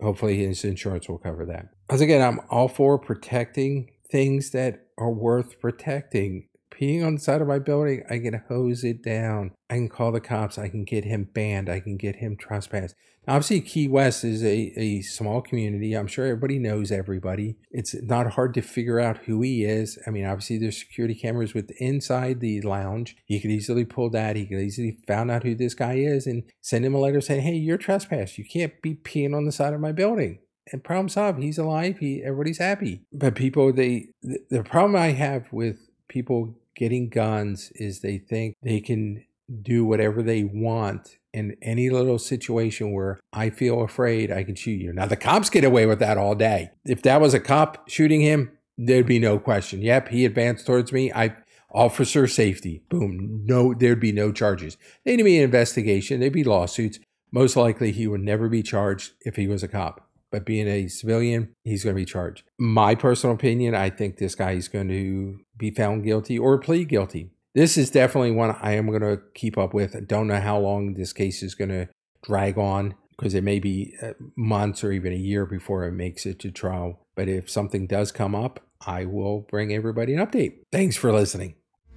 hopefully 0.00 0.44
his 0.44 0.64
insurance 0.64 1.08
will 1.08 1.18
cover 1.18 1.44
that. 1.46 1.68
As 1.88 2.00
again, 2.00 2.22
I'm 2.22 2.40
all 2.48 2.68
for 2.68 2.98
protecting 2.98 3.90
things 4.10 4.50
that 4.50 4.86
are 4.98 5.10
worth 5.10 5.60
protecting 5.60 6.46
peeing 6.70 7.04
on 7.04 7.14
the 7.14 7.20
side 7.20 7.40
of 7.40 7.48
my 7.48 7.58
building, 7.58 8.02
I 8.08 8.18
can 8.18 8.42
hose 8.48 8.84
it 8.84 9.02
down. 9.02 9.52
I 9.68 9.74
can 9.74 9.88
call 9.88 10.12
the 10.12 10.20
cops. 10.20 10.58
I 10.58 10.68
can 10.68 10.84
get 10.84 11.04
him 11.04 11.28
banned. 11.32 11.68
I 11.68 11.80
can 11.80 11.96
get 11.96 12.16
him 12.16 12.36
trespassed. 12.36 12.94
Now, 13.26 13.34
obviously, 13.34 13.60
Key 13.60 13.86
West 13.86 14.24
is 14.24 14.42
a, 14.42 14.72
a 14.76 15.02
small 15.02 15.42
community. 15.42 15.94
I'm 15.94 16.06
sure 16.06 16.24
everybody 16.24 16.58
knows 16.58 16.90
everybody. 16.90 17.56
It's 17.70 17.94
not 18.02 18.32
hard 18.32 18.54
to 18.54 18.62
figure 18.62 18.98
out 18.98 19.18
who 19.18 19.42
he 19.42 19.64
is. 19.64 19.98
I 20.06 20.10
mean, 20.10 20.24
obviously, 20.24 20.58
there's 20.58 20.78
security 20.78 21.14
cameras 21.14 21.52
with 21.52 21.70
inside 21.78 22.40
the 22.40 22.62
lounge. 22.62 23.16
He 23.26 23.38
could 23.40 23.50
easily 23.50 23.84
pull 23.84 24.08
that. 24.10 24.36
He 24.36 24.46
could 24.46 24.60
easily 24.60 24.98
found 25.06 25.30
out 25.30 25.42
who 25.42 25.54
this 25.54 25.74
guy 25.74 25.94
is 25.94 26.26
and 26.26 26.44
send 26.62 26.84
him 26.84 26.94
a 26.94 26.98
letter 26.98 27.20
saying, 27.20 27.42
"Hey, 27.42 27.56
you're 27.56 27.76
trespassed. 27.76 28.38
You 28.38 28.44
can't 28.44 28.80
be 28.80 28.94
peeing 28.94 29.36
on 29.36 29.44
the 29.44 29.52
side 29.52 29.74
of 29.74 29.80
my 29.80 29.92
building." 29.92 30.38
and 30.72 30.84
problem 30.84 31.08
solved. 31.08 31.42
He's 31.42 31.58
alive. 31.58 31.98
He 31.98 32.22
everybody's 32.22 32.58
happy. 32.58 33.02
But 33.12 33.34
people, 33.34 33.72
they 33.72 34.08
the, 34.22 34.38
the 34.50 34.62
problem 34.62 34.96
I 34.96 35.08
have 35.08 35.52
with 35.52 35.78
people 36.08 36.54
getting 36.74 37.08
guns 37.08 37.70
is 37.74 38.00
they 38.00 38.18
think 38.18 38.56
they 38.62 38.80
can 38.80 39.24
do 39.62 39.84
whatever 39.84 40.22
they 40.22 40.44
want 40.44 41.16
in 41.32 41.56
any 41.62 41.90
little 41.90 42.18
situation 42.18 42.92
where 42.92 43.18
I 43.32 43.50
feel 43.50 43.82
afraid, 43.82 44.32
I 44.32 44.44
can 44.44 44.54
shoot 44.54 44.80
you. 44.80 44.92
Now, 44.92 45.06
the 45.06 45.16
cops 45.16 45.50
get 45.50 45.64
away 45.64 45.86
with 45.86 45.98
that 46.00 46.18
all 46.18 46.34
day. 46.34 46.70
If 46.84 47.02
that 47.02 47.20
was 47.20 47.34
a 47.34 47.40
cop 47.40 47.88
shooting 47.88 48.20
him, 48.20 48.50
there'd 48.76 49.06
be 49.06 49.18
no 49.18 49.38
question. 49.38 49.82
Yep, 49.82 50.08
he 50.08 50.24
advanced 50.24 50.66
towards 50.66 50.92
me. 50.92 51.12
I 51.12 51.36
officer 51.72 52.26
safety. 52.26 52.82
Boom. 52.88 53.42
No, 53.44 53.74
there'd 53.74 54.00
be 54.00 54.12
no 54.12 54.32
charges. 54.32 54.76
There'd 55.04 55.22
be 55.22 55.38
an 55.38 55.44
investigation. 55.44 56.20
There'd 56.20 56.32
be 56.32 56.44
lawsuits. 56.44 56.98
Most 57.32 57.56
likely, 57.56 57.92
he 57.92 58.08
would 58.08 58.22
never 58.22 58.48
be 58.48 58.62
charged 58.62 59.12
if 59.20 59.36
he 59.36 59.46
was 59.46 59.62
a 59.62 59.68
cop 59.68 60.10
but 60.30 60.46
being 60.46 60.68
a 60.68 60.88
civilian, 60.88 61.54
he's 61.64 61.84
going 61.84 61.94
to 61.94 62.00
be 62.00 62.04
charged. 62.04 62.44
My 62.58 62.94
personal 62.94 63.34
opinion, 63.34 63.74
I 63.74 63.90
think 63.90 64.16
this 64.16 64.34
guy 64.34 64.52
is 64.52 64.68
going 64.68 64.88
to 64.88 65.40
be 65.60 65.70
found 65.70 66.02
guilty 66.02 66.36
or 66.36 66.58
plead 66.58 66.88
guilty. 66.88 67.30
This 67.54 67.76
is 67.76 67.90
definitely 67.90 68.32
one 68.32 68.56
I 68.60 68.72
am 68.72 68.86
going 68.86 69.02
to 69.02 69.22
keep 69.34 69.56
up 69.56 69.74
with. 69.74 69.94
I 69.94 70.00
don't 70.00 70.26
know 70.26 70.40
how 70.40 70.58
long 70.58 70.94
this 70.94 71.12
case 71.12 71.42
is 71.42 71.54
going 71.54 71.70
to 71.70 71.88
drag 72.22 72.58
on 72.58 72.94
because 73.10 73.34
it 73.34 73.44
may 73.44 73.60
be 73.60 73.94
uh, 74.02 74.12
months 74.34 74.82
or 74.82 74.92
even 74.92 75.12
a 75.12 75.16
year 75.16 75.46
before 75.46 75.84
it 75.84 75.92
makes 75.92 76.26
it 76.26 76.38
to 76.40 76.50
trial. 76.50 77.00
But 77.14 77.28
if 77.28 77.50
something 77.50 77.86
does 77.86 78.10
come 78.12 78.34
up, 78.34 78.60
I 78.86 79.04
will 79.04 79.40
bring 79.40 79.72
everybody 79.72 80.14
an 80.14 80.26
update. 80.26 80.60
Thanks 80.72 80.96
for 80.96 81.12
listening. 81.12 81.54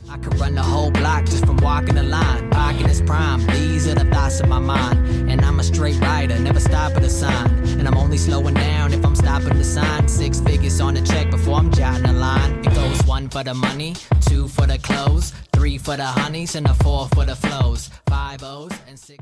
I 0.10 0.18
could 0.18 0.38
run 0.38 0.56
the 0.56 0.64
whole 0.64 0.92
block 0.92 1.26
just 1.26 1.46
from 1.46 1.58
walking 1.58 1.96
the 1.96 2.04
line. 2.04 2.44
Is 2.94 3.02
prime, 3.02 3.46
these 3.48 3.88
are 3.88 3.96
the 3.96 4.06
thoughts 4.06 4.40
of 4.40 4.50
my 4.50 4.60
mind. 4.60 5.30
And 5.30 5.42
I'm 5.42 5.60
a 5.60 5.64
straight 5.64 6.00
rider, 6.00 6.38
never 6.40 6.60
stop 6.60 6.94
at 6.94 7.04
a 7.04 7.10
sign. 7.10 7.50
And 7.80 7.88
I'm 7.88 7.98
only 7.98 8.18
slowing 8.18 8.56
down 8.56 8.94
if 8.94 9.06
I'm 9.06 9.13
stopping 9.24 9.58
the 9.58 9.64
sign. 9.64 10.08
Six 10.08 10.40
figures 10.42 10.80
on 10.82 10.94
the 10.94 11.02
check 11.02 11.32
before 11.32 11.56
I'm 11.56 11.72
jotting 11.72 12.06
a 12.06 12.14
line. 12.14 12.60
It 12.60 12.74
goes 12.74 13.02
one 13.06 13.30
for 13.30 13.44
the 13.44 13.54
money, 13.54 13.96
two 14.22 14.48
for 14.48 14.68
the 14.68 14.78
clothes, 14.78 15.34
three 15.54 15.78
for 15.78 15.96
the 15.96 16.06
honeys, 16.06 16.56
and 16.56 16.68
a 16.68 16.74
four 16.74 17.08
for 17.16 17.26
the 17.26 17.36
flows. 17.36 17.90
Five 18.08 18.44
O's 18.44 18.72
and 18.88 19.00
six. 19.00 19.20